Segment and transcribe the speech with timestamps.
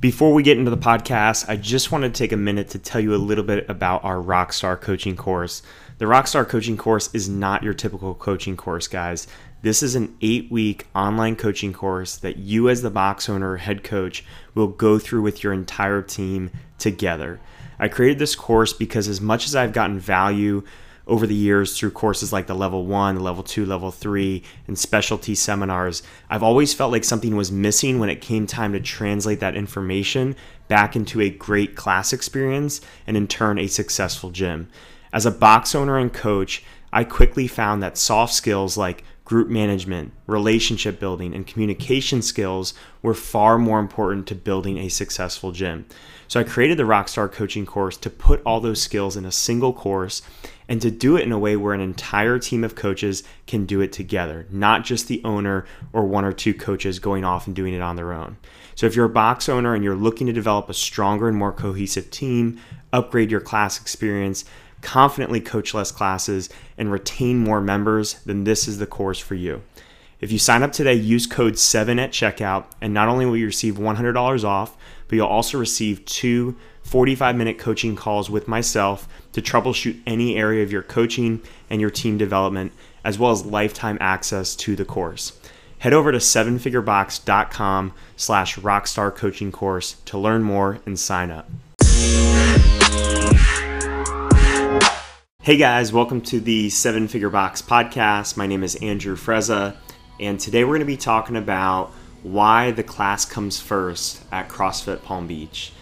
[0.00, 3.00] Before we get into the podcast, I just want to take a minute to tell
[3.00, 5.60] you a little bit about our Rockstar coaching course.
[5.96, 9.26] The Rockstar coaching course is not your typical coaching course, guys.
[9.62, 13.56] This is an eight week online coaching course that you, as the box owner or
[13.56, 14.24] head coach,
[14.54, 17.40] will go through with your entire team together.
[17.80, 20.62] I created this course because, as much as I've gotten value
[21.08, 25.34] over the years through courses like the level one, level two, level three, and specialty
[25.34, 29.56] seminars, I've always felt like something was missing when it came time to translate that
[29.56, 30.36] information
[30.68, 34.68] back into a great class experience and in turn a successful gym.
[35.12, 40.10] As a box owner and coach, I quickly found that soft skills like group management,
[40.26, 45.84] relationship building, and communication skills were far more important to building a successful gym.
[46.28, 49.74] So I created the Rockstar coaching course to put all those skills in a single
[49.74, 50.22] course
[50.66, 53.82] and to do it in a way where an entire team of coaches can do
[53.82, 57.74] it together, not just the owner or one or two coaches going off and doing
[57.74, 58.38] it on their own.
[58.76, 61.52] So if you're a box owner and you're looking to develop a stronger and more
[61.52, 62.58] cohesive team,
[62.94, 64.46] upgrade your class experience,
[64.82, 69.62] confidently coach less classes, and retain more members, then this is the course for you.
[70.20, 73.46] If you sign up today, use code 7 at checkout, and not only will you
[73.46, 79.42] receive $100 off, but you'll also receive two 45 minute coaching calls with myself to
[79.42, 82.72] troubleshoot any area of your coaching and your team development,
[83.04, 85.38] as well as lifetime access to the course.
[85.78, 91.48] Head over to sevenfigurebox.com slash rockstar coaching course to learn more and sign up.
[95.48, 98.36] Hey guys, welcome to the Seven Figure Box podcast.
[98.36, 99.78] My name is Andrew Frezza,
[100.20, 101.90] and today we're going to be talking about
[102.22, 105.72] why the class comes first at CrossFit Palm Beach.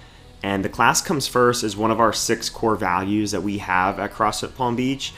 [0.40, 3.98] And the class comes first is one of our six core values that we have
[3.98, 5.12] at CrossFit Palm Beach.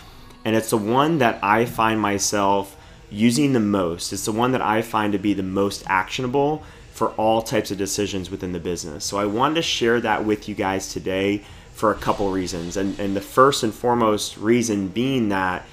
[0.46, 2.74] And it's the one that I find myself
[3.10, 4.14] using the most.
[4.14, 6.62] It's the one that I find to be the most actionable
[6.94, 9.04] for all types of decisions within the business.
[9.04, 11.44] So I wanted to share that with you guys today
[11.78, 12.76] for a couple reasons.
[12.76, 15.64] And, and the first and foremost reason being that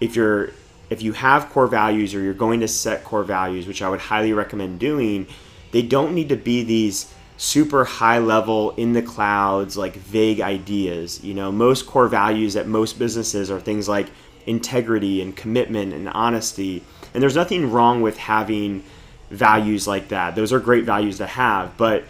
[0.00, 0.52] if you're
[0.88, 4.00] if you have core values or you're going to set core values, which I would
[4.00, 5.26] highly recommend doing,
[5.70, 11.22] they don't need to be these super high level in the clouds like vague ideas.
[11.22, 14.08] You know, most core values at most businesses are things like
[14.46, 16.82] integrity and commitment and honesty.
[17.12, 18.82] And there's nothing wrong with having
[19.30, 20.34] values like that.
[20.34, 22.04] Those are great values to have, but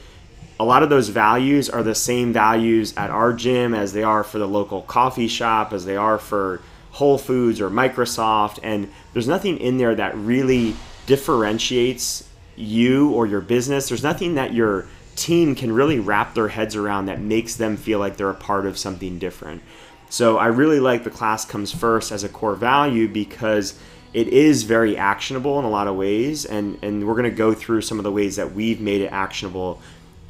[0.60, 4.22] a lot of those values are the same values at our gym as they are
[4.22, 6.60] for the local coffee shop, as they are for
[6.90, 8.58] Whole Foods or Microsoft.
[8.62, 10.76] And there's nothing in there that really
[11.06, 13.88] differentiates you or your business.
[13.88, 17.98] There's nothing that your team can really wrap their heads around that makes them feel
[17.98, 19.62] like they're a part of something different.
[20.10, 23.80] So I really like the class comes first as a core value because
[24.12, 27.54] it is very actionable in a lot of ways and and we're going to go
[27.54, 29.80] through some of the ways that we've made it actionable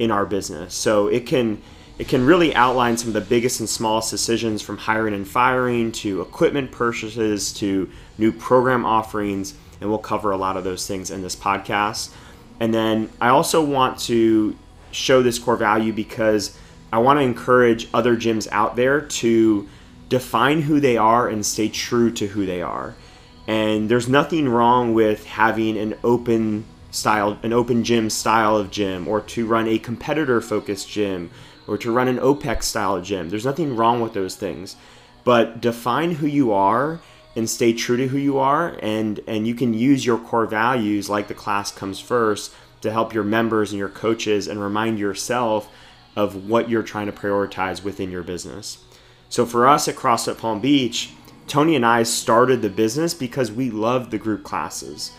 [0.01, 0.73] in our business.
[0.73, 1.61] So it can
[1.99, 5.91] it can really outline some of the biggest and smallest decisions from hiring and firing
[5.91, 11.11] to equipment purchases to new program offerings and we'll cover a lot of those things
[11.11, 12.11] in this podcast.
[12.59, 14.55] And then I also want to
[14.91, 16.57] show this core value because
[16.91, 19.69] I want to encourage other gyms out there to
[20.09, 22.95] define who they are and stay true to who they are.
[23.47, 29.07] And there's nothing wrong with having an open style, an open gym style of gym,
[29.07, 31.31] or to run a competitor focused gym,
[31.67, 33.29] or to run an OPEX style gym.
[33.29, 34.75] There's nothing wrong with those things.
[35.23, 36.99] But define who you are
[37.35, 41.09] and stay true to who you are and and you can use your core values
[41.09, 45.71] like the class comes first to help your members and your coaches and remind yourself
[46.15, 48.83] of what you're trying to prioritize within your business.
[49.29, 51.11] So for us at CrossFit Palm Beach,
[51.47, 55.13] Tony and I started the business because we loved the group classes.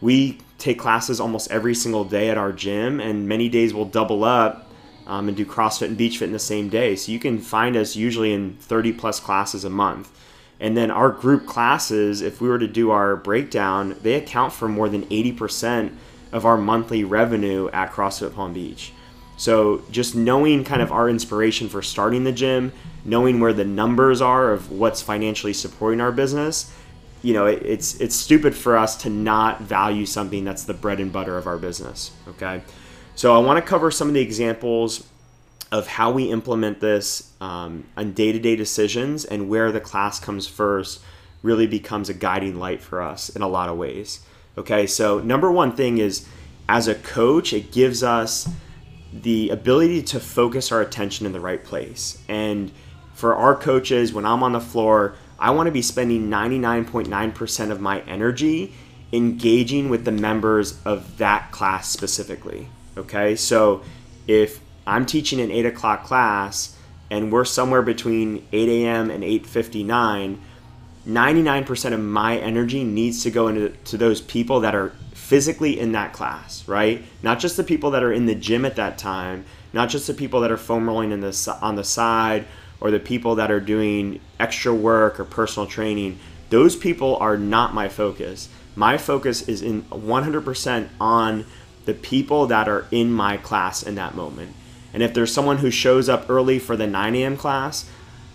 [0.00, 4.24] We take classes almost every single day at our gym, and many days we'll double
[4.24, 4.70] up
[5.06, 6.96] um, and do CrossFit and Beach Fit in the same day.
[6.96, 10.10] So you can find us usually in 30 plus classes a month.
[10.58, 14.68] And then our group classes, if we were to do our breakdown, they account for
[14.68, 15.94] more than 80%
[16.32, 18.92] of our monthly revenue at CrossFit Palm Beach.
[19.36, 22.72] So just knowing kind of our inspiration for starting the gym,
[23.04, 26.72] knowing where the numbers are of what's financially supporting our business,
[27.26, 31.00] you know, it, it's it's stupid for us to not value something that's the bread
[31.00, 32.12] and butter of our business.
[32.28, 32.62] Okay,
[33.16, 35.08] so I want to cover some of the examples
[35.72, 41.02] of how we implement this um, on day-to-day decisions and where the class comes first
[41.42, 44.20] really becomes a guiding light for us in a lot of ways.
[44.56, 46.28] Okay, so number one thing is
[46.68, 48.48] as a coach, it gives us
[49.12, 52.22] the ability to focus our attention in the right place.
[52.28, 52.70] And
[53.14, 57.80] for our coaches, when I'm on the floor, I want to be spending 99.9% of
[57.80, 58.74] my energy
[59.12, 62.68] engaging with the members of that class specifically.
[62.96, 63.82] Okay, so
[64.26, 66.76] if I'm teaching an 8 o'clock class
[67.10, 69.10] and we're somewhere between 8 a.m.
[69.10, 70.38] and 8.59,
[71.06, 75.92] 99% of my energy needs to go into to those people that are physically in
[75.92, 77.04] that class, right?
[77.22, 80.14] Not just the people that are in the gym at that time, not just the
[80.14, 82.46] people that are foam rolling in the, on the side
[82.80, 86.18] or the people that are doing extra work or personal training.
[86.50, 88.48] Those people are not my focus.
[88.74, 91.46] My focus is in 100% on
[91.86, 94.54] the people that are in my class in that moment.
[94.92, 97.36] And if there's someone who shows up early for the 9 a.m.
[97.36, 97.88] class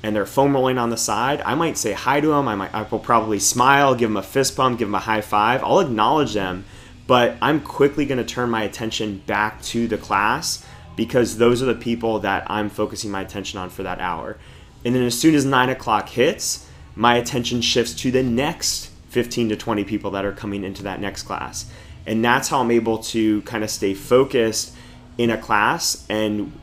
[0.03, 2.47] and they're foam rolling on the side, I might say hi to them.
[2.47, 5.21] I might I will probably smile, give them a fist bump, give them a high
[5.21, 5.63] five.
[5.63, 6.65] I'll acknowledge them,
[7.07, 10.65] but I'm quickly going to turn my attention back to the class
[10.95, 14.37] because those are the people that I'm focusing my attention on for that hour.
[14.83, 19.49] And then as soon as nine o'clock hits, my attention shifts to the next 15
[19.49, 21.69] to 20 people that are coming into that next class.
[22.05, 24.75] And that's how I'm able to kind of stay focused
[25.17, 26.05] in a class.
[26.09, 26.53] And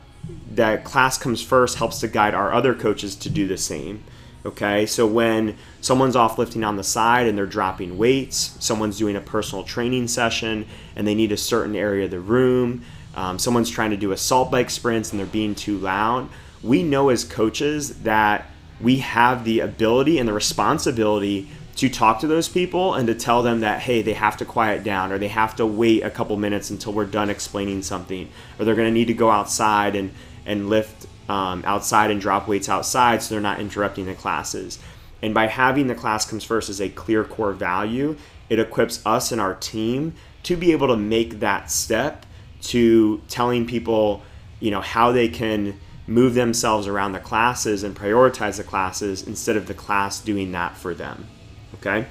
[0.51, 4.03] that class comes first helps to guide our other coaches to do the same.
[4.45, 9.17] Okay, so when someone's off lifting on the side and they're dropping weights, someone's doing
[9.17, 10.65] a personal training session
[10.95, 12.83] and they need a certain area of the room,
[13.15, 16.29] um, someone's trying to do assault bike sprints and they're being too loud,
[16.63, 18.45] we know as coaches that
[18.81, 23.41] we have the ability and the responsibility to talk to those people and to tell
[23.41, 26.35] them that hey they have to quiet down or they have to wait a couple
[26.35, 28.27] minutes until we're done explaining something
[28.57, 30.11] or they're going to need to go outside and
[30.45, 34.79] and lift um, outside and drop weights outside so they're not interrupting the classes.
[35.21, 38.17] And by having the class comes first as a clear core value
[38.49, 42.25] it equips us and our team to be able to make that step
[42.61, 44.21] to telling people
[44.59, 45.79] you know how they can
[46.09, 50.75] move themselves around the classes and prioritize the classes instead of the class doing that
[50.75, 51.27] for them.
[51.75, 52.07] Okay?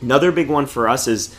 [0.00, 1.34] Another big one for us is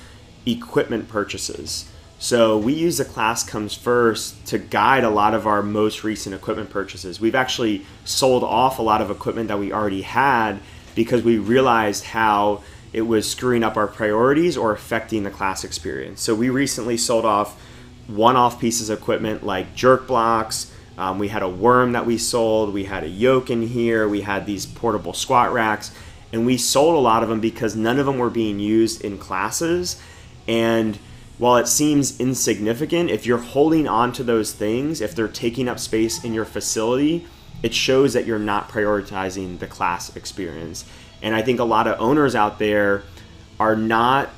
[0.45, 1.91] equipment purchases.
[2.17, 6.35] So we use the class comes first to guide a lot of our most recent
[6.35, 7.21] equipment purchases.
[7.21, 10.59] We've actually sold off a lot of equipment that we already had
[10.95, 16.21] because we realized how it was screwing up our priorities or affecting the class experience.
[16.21, 17.61] So we recently sold off
[18.09, 22.73] one-off pieces of equipment like jerk blocks, um, we had a worm that we sold.
[22.73, 24.07] We had a yoke in here.
[24.09, 25.91] We had these portable squat racks.
[26.33, 29.17] And we sold a lot of them because none of them were being used in
[29.17, 30.01] classes.
[30.45, 30.99] And
[31.37, 35.79] while it seems insignificant, if you're holding on to those things, if they're taking up
[35.79, 37.25] space in your facility,
[37.63, 40.83] it shows that you're not prioritizing the class experience.
[41.21, 43.03] And I think a lot of owners out there
[43.59, 44.29] are not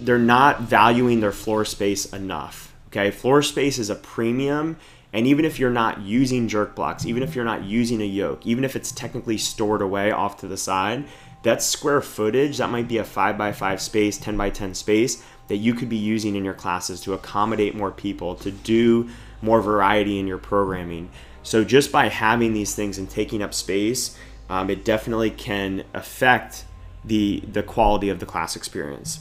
[0.00, 2.69] they're not valuing their floor space enough.
[2.90, 3.10] Okay?
[3.10, 4.76] Floor space is a premium
[5.12, 8.46] and even if you're not using jerk blocks, even if you're not using a yoke,
[8.46, 11.04] even if it's technically stored away off to the side,
[11.42, 15.22] that square footage, that might be a 5 by 5 space, 10 by 10 space
[15.48, 19.08] that you could be using in your classes to accommodate more people, to do
[19.42, 21.10] more variety in your programming.
[21.42, 24.16] So just by having these things and taking up space,
[24.48, 26.64] um, it definitely can affect
[27.04, 29.20] the the quality of the class experience.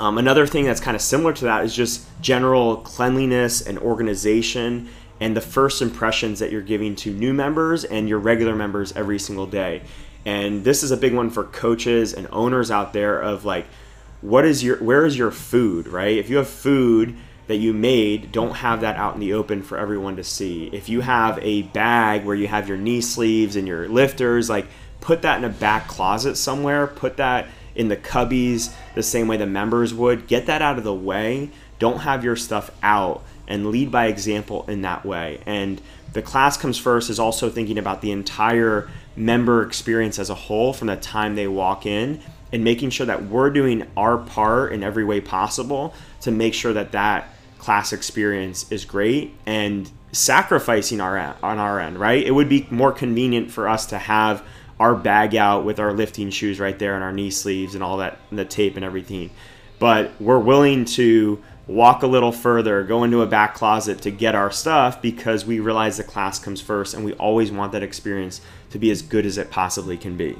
[0.00, 4.88] Um, another thing that's kind of similar to that is just general cleanliness and organization
[5.20, 9.18] and the first impressions that you're giving to new members and your regular members every
[9.18, 9.82] single day.
[10.24, 13.66] And this is a big one for coaches and owners out there of like,
[14.22, 16.16] what is your, where is your food, right?
[16.16, 17.14] If you have food
[17.48, 20.70] that you made, don't have that out in the open for everyone to see.
[20.72, 24.66] If you have a bag where you have your knee sleeves and your lifters, like
[25.02, 29.36] put that in a back closet somewhere, put that in the cubbies the same way
[29.36, 30.26] the members would.
[30.26, 31.50] Get that out of the way.
[31.78, 35.40] Don't have your stuff out and lead by example in that way.
[35.46, 35.80] And
[36.12, 40.72] the class comes first is also thinking about the entire member experience as a whole
[40.72, 42.20] from the time they walk in
[42.52, 46.72] and making sure that we're doing our part in every way possible to make sure
[46.72, 52.24] that that class experience is great and sacrificing our on our end, right?
[52.24, 54.42] It would be more convenient for us to have
[54.80, 57.98] our bag out with our lifting shoes right there and our knee sleeves and all
[57.98, 59.30] that, and the tape and everything.
[59.78, 64.34] But we're willing to walk a little further, go into a back closet to get
[64.34, 68.40] our stuff because we realize the class comes first and we always want that experience
[68.70, 70.36] to be as good as it possibly can be.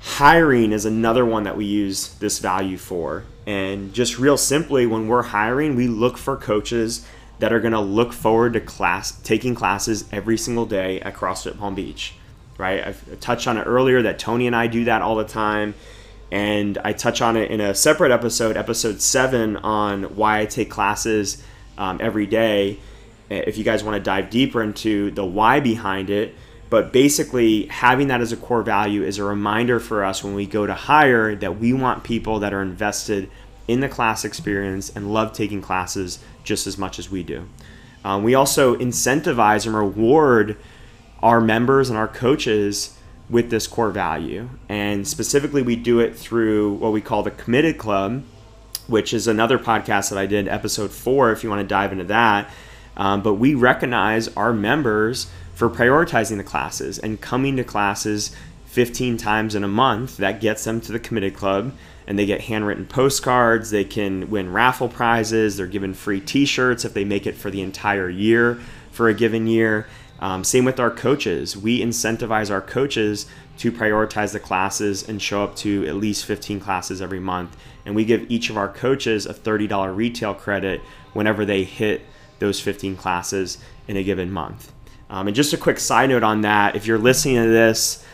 [0.00, 3.24] Hiring is another one that we use this value for.
[3.46, 7.06] And just real simply, when we're hiring, we look for coaches
[7.38, 11.58] that are going to look forward to class taking classes every single day at CrossFit
[11.58, 12.14] Palm Beach
[12.60, 12.86] right?
[12.86, 15.74] I've touched on it earlier that Tony and I do that all the time.
[16.30, 20.70] And I touch on it in a separate episode, episode seven, on why I take
[20.70, 21.42] classes
[21.76, 22.78] um, every day.
[23.28, 26.34] If you guys want to dive deeper into the why behind it,
[26.68, 30.46] but basically, having that as a core value is a reminder for us when we
[30.46, 33.28] go to hire that we want people that are invested
[33.66, 37.48] in the class experience and love taking classes just as much as we do.
[38.04, 40.56] Um, we also incentivize and reward
[41.22, 42.96] our members and our coaches
[43.28, 44.48] with this core value.
[44.68, 48.24] And specifically, we do it through what we call the Committed Club,
[48.86, 52.04] which is another podcast that I did, episode four, if you want to dive into
[52.04, 52.50] that.
[52.96, 58.34] Um, but we recognize our members for prioritizing the classes and coming to classes
[58.66, 60.16] 15 times in a month.
[60.16, 61.72] That gets them to the Committed Club
[62.06, 63.70] and they get handwritten postcards.
[63.70, 65.56] They can win raffle prizes.
[65.56, 68.58] They're given free t shirts if they make it for the entire year
[68.90, 69.86] for a given year.
[70.20, 71.56] Um, same with our coaches.
[71.56, 73.26] We incentivize our coaches
[73.58, 77.56] to prioritize the classes and show up to at least 15 classes every month.
[77.84, 80.82] And we give each of our coaches a $30 retail credit
[81.14, 82.02] whenever they hit
[82.38, 83.58] those 15 classes
[83.88, 84.72] in a given month.
[85.08, 88.04] Um, and just a quick side note on that if you're listening to this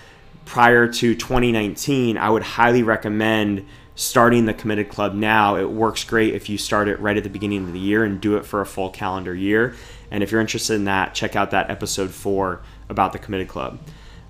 [0.46, 5.56] prior to 2019, I would highly recommend starting the committed club now.
[5.56, 8.20] It works great if you start it right at the beginning of the year and
[8.20, 9.74] do it for a full calendar year.
[10.10, 13.80] And if you're interested in that, check out that episode four about the committed club.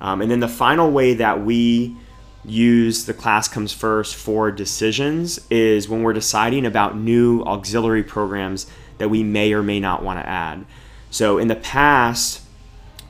[0.01, 1.97] Um, and then the final way that we
[2.45, 8.69] use the class comes first for decisions is when we're deciding about new auxiliary programs
[8.99, 10.65] that we may or may not want to add.
[11.11, 12.43] So in the past,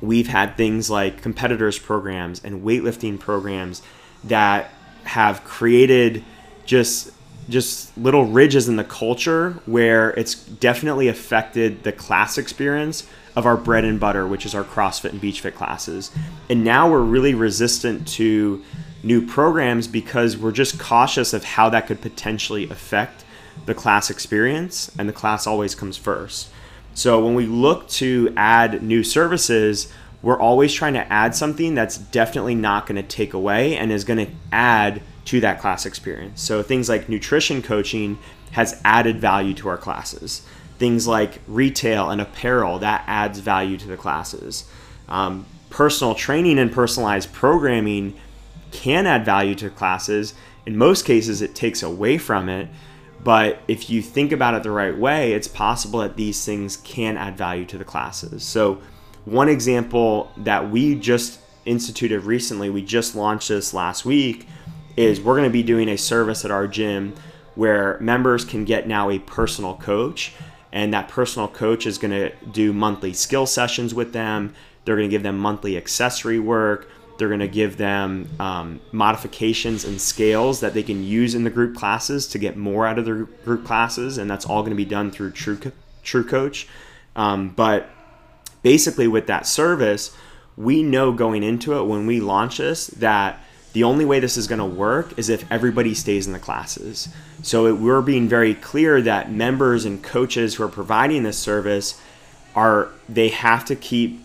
[0.00, 3.82] we've had things like competitors programs and weightlifting programs
[4.24, 4.70] that
[5.04, 6.24] have created
[6.66, 7.12] just
[7.48, 13.06] just little ridges in the culture where it's definitely affected the class experience
[13.36, 16.10] of our bread and butter, which is our CrossFit and Beach Fit classes.
[16.50, 18.64] And now we're really resistant to
[19.02, 23.24] new programs because we're just cautious of how that could potentially affect
[23.66, 26.48] the class experience, and the class always comes first.
[26.94, 29.92] So when we look to add new services,
[30.22, 34.04] we're always trying to add something that's definitely not going to take away and is
[34.04, 36.40] going to add to that class experience.
[36.40, 38.18] So things like nutrition coaching
[38.52, 40.42] has added value to our classes.
[40.78, 44.68] Things like retail and apparel that adds value to the classes.
[45.08, 48.14] Um, personal training and personalized programming
[48.70, 50.34] can add value to classes.
[50.64, 52.68] In most cases, it takes away from it.
[53.22, 57.16] But if you think about it the right way, it's possible that these things can
[57.16, 58.44] add value to the classes.
[58.44, 58.80] So,
[59.24, 64.46] one example that we just instituted recently, we just launched this last week,
[64.96, 67.14] is we're going to be doing a service at our gym
[67.54, 70.32] where members can get now a personal coach
[70.72, 74.54] and that personal coach is going to do monthly skill sessions with them.
[74.84, 76.90] They're going to give them monthly accessory work.
[77.18, 81.50] They're going to give them um, modifications and scales that they can use in the
[81.50, 84.76] group classes to get more out of their group classes and that's all going to
[84.76, 85.58] be done through true
[86.04, 86.66] TrueCoach.
[87.14, 87.88] Um, but
[88.62, 90.14] basically with that service
[90.56, 93.40] we know going into it when we launch this that
[93.76, 97.10] the only way this is going to work is if everybody stays in the classes.
[97.42, 102.00] So it, we're being very clear that members and coaches who are providing this service
[102.54, 104.24] are they have to keep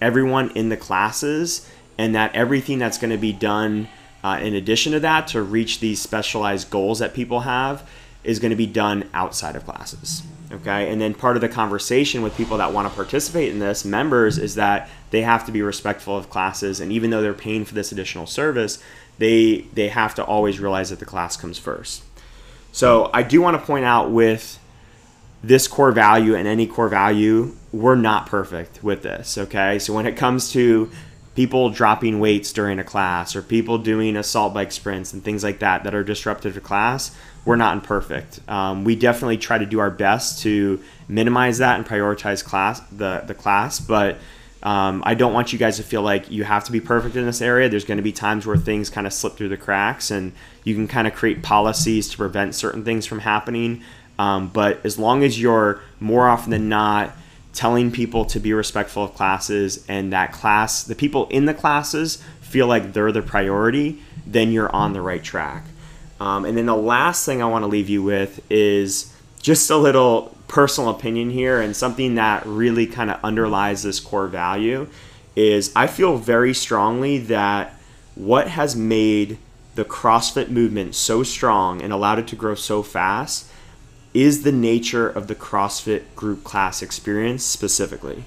[0.00, 3.88] everyone in the classes and that everything that's going to be done
[4.24, 7.86] uh, in addition to that to reach these specialized goals that people have
[8.24, 10.22] is going to be done outside of classes.
[10.52, 10.90] Okay.
[10.90, 14.38] And then part of the conversation with people that want to participate in this, members,
[14.38, 16.80] is that they have to be respectful of classes.
[16.80, 18.82] And even though they're paying for this additional service,
[19.18, 22.04] they they have to always realize that the class comes first.
[22.72, 24.58] So I do want to point out with
[25.42, 29.38] this core value and any core value, we're not perfect with this.
[29.38, 29.78] Okay.
[29.78, 30.90] So when it comes to
[31.36, 35.60] people dropping weights during a class or people doing assault bike sprints and things like
[35.60, 37.14] that that are disruptive to class,
[37.44, 38.40] we're not imperfect.
[38.48, 43.22] Um, we definitely try to do our best to minimize that and prioritize class the
[43.26, 44.16] the class, but
[44.62, 47.24] um, I don't want you guys to feel like you have to be perfect in
[47.24, 47.68] this area.
[47.68, 50.32] There's going to be times where things kind of slip through the cracks, and
[50.64, 53.82] you can kind of create policies to prevent certain things from happening.
[54.18, 57.14] Um, but as long as you're more often than not
[57.56, 62.22] telling people to be respectful of classes and that class, the people in the classes
[62.40, 65.64] feel like they're the priority, then you're on the right track.
[66.20, 69.76] Um, and then the last thing I want to leave you with is just a
[69.76, 74.88] little personal opinion here and something that really kind of underlies this core value
[75.34, 77.74] is I feel very strongly that
[78.14, 79.38] what has made
[79.74, 83.50] the CrossFit movement so strong and allowed it to grow so fast
[84.16, 88.24] is the nature of the CrossFit group class experience specifically.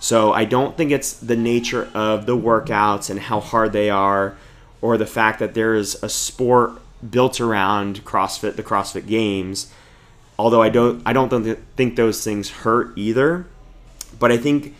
[0.00, 4.36] So I don't think it's the nature of the workouts and how hard they are,
[4.80, 6.72] or the fact that there is a sport
[7.08, 9.72] built around CrossFit, the CrossFit Games.
[10.38, 13.46] Although I don't, I don't think those things hurt either.
[14.18, 14.74] But I think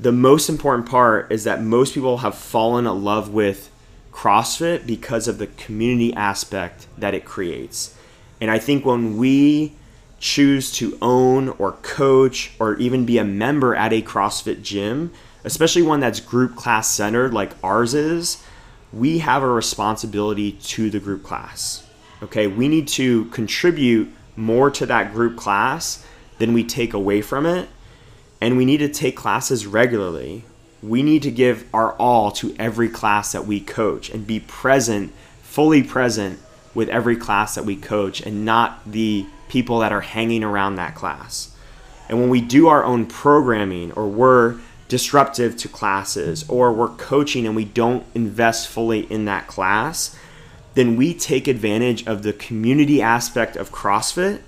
[0.00, 3.70] the most important part is that most people have fallen in love with
[4.12, 7.96] CrossFit because of the community aspect that it creates.
[8.44, 9.72] And I think when we
[10.20, 15.12] choose to own or coach or even be a member at a CrossFit gym,
[15.44, 18.44] especially one that's group class centered like ours is,
[18.92, 21.88] we have a responsibility to the group class.
[22.22, 26.04] Okay, we need to contribute more to that group class
[26.36, 27.70] than we take away from it,
[28.42, 30.44] and we need to take classes regularly.
[30.82, 35.14] We need to give our all to every class that we coach and be present,
[35.42, 36.38] fully present
[36.74, 40.94] with every class that we coach and not the people that are hanging around that
[40.94, 41.54] class.
[42.08, 47.46] And when we do our own programming or we're disruptive to classes or we're coaching
[47.46, 50.16] and we don't invest fully in that class,
[50.74, 54.40] then we take advantage of the community aspect of CrossFit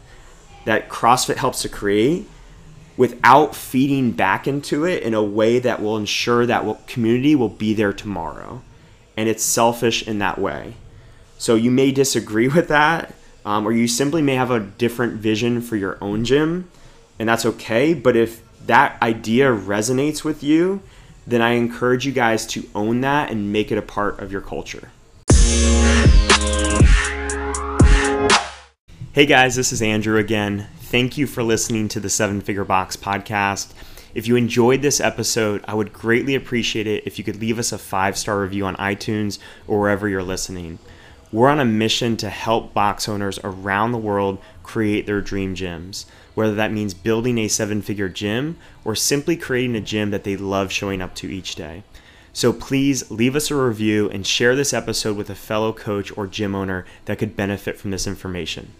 [0.64, 2.28] that CrossFit helps to create
[2.97, 7.73] without feeding back into it in a way that will ensure that community will be
[7.75, 8.62] there tomorrow.
[9.16, 10.75] And it's selfish in that way.
[11.38, 13.14] So you may disagree with that,
[13.44, 16.70] um, or you simply may have a different vision for your own gym,
[17.18, 17.94] and that's okay.
[17.94, 20.80] But if that idea resonates with you,
[21.26, 24.40] then I encourage you guys to own that and make it a part of your
[24.40, 24.90] culture.
[29.12, 30.68] Hey guys, this is Andrew again.
[30.78, 33.72] Thank you for listening to the Seven Figure Box podcast.
[34.14, 37.72] If you enjoyed this episode, I would greatly appreciate it if you could leave us
[37.72, 40.78] a five star review on iTunes or wherever you're listening.
[41.33, 46.04] We're on a mission to help box owners around the world create their dream gyms,
[46.35, 50.37] whether that means building a seven figure gym or simply creating a gym that they
[50.37, 51.83] love showing up to each day.
[52.33, 56.26] So please leave us a review and share this episode with a fellow coach or
[56.26, 58.73] gym owner that could benefit from this information.